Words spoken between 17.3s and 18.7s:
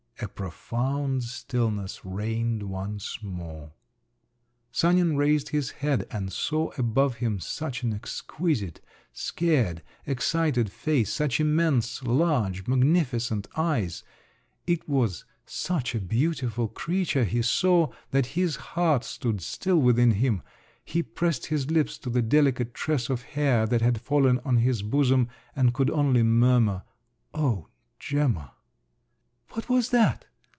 saw, that his